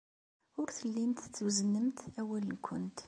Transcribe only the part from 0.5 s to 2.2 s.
Ur tellimt twezznemt